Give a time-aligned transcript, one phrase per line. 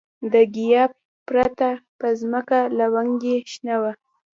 [0.33, 0.87] د ګیاه
[1.27, 1.69] پرته
[1.99, 3.91] په ځمکه لونګۍ شنه وه.